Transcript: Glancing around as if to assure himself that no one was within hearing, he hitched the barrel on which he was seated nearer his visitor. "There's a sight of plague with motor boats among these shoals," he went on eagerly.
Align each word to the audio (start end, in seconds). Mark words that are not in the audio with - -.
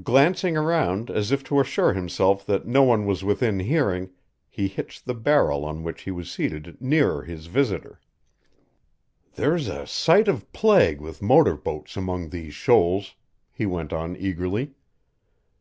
Glancing 0.00 0.56
around 0.56 1.10
as 1.10 1.32
if 1.32 1.42
to 1.42 1.58
assure 1.58 1.92
himself 1.92 2.46
that 2.46 2.68
no 2.68 2.84
one 2.84 3.04
was 3.04 3.24
within 3.24 3.58
hearing, 3.58 4.10
he 4.48 4.68
hitched 4.68 5.04
the 5.06 5.12
barrel 5.14 5.64
on 5.64 5.82
which 5.82 6.02
he 6.02 6.12
was 6.12 6.30
seated 6.30 6.76
nearer 6.80 7.24
his 7.24 7.46
visitor. 7.46 8.00
"There's 9.34 9.66
a 9.66 9.84
sight 9.84 10.28
of 10.28 10.52
plague 10.52 11.00
with 11.00 11.20
motor 11.20 11.56
boats 11.56 11.96
among 11.96 12.28
these 12.30 12.54
shoals," 12.54 13.16
he 13.50 13.66
went 13.66 13.92
on 13.92 14.16
eagerly. 14.16 14.76